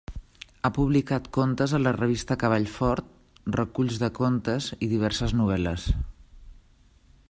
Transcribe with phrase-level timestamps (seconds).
[0.61, 3.13] Ha publicat contes a la revista Cavall Fort,
[3.59, 5.89] reculls de contes i diverses novel·les.